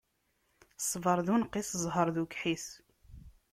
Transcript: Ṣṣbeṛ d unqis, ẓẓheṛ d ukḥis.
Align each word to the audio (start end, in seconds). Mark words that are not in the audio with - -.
Ṣṣbeṛ 0.83 1.17
d 1.25 1.27
unqis, 1.33 1.69
ẓẓheṛ 1.83 2.07
d 2.15 2.17
ukḥis. 2.23 2.65